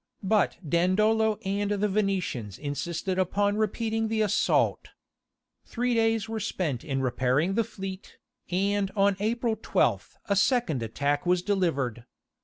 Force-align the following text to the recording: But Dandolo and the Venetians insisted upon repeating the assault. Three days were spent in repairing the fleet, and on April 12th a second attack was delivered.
But 0.23 0.57
Dandolo 0.67 1.37
and 1.45 1.69
the 1.69 1.87
Venetians 1.87 2.57
insisted 2.57 3.19
upon 3.19 3.57
repeating 3.57 4.07
the 4.07 4.23
assault. 4.23 4.87
Three 5.63 5.93
days 5.93 6.27
were 6.27 6.39
spent 6.39 6.83
in 6.83 7.03
repairing 7.03 7.53
the 7.53 7.63
fleet, 7.63 8.17
and 8.49 8.89
on 8.95 9.15
April 9.19 9.55
12th 9.55 10.17
a 10.25 10.35
second 10.35 10.81
attack 10.81 11.27
was 11.27 11.43
delivered. 11.43 12.05